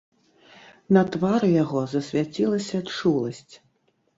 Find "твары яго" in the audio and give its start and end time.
1.15-1.79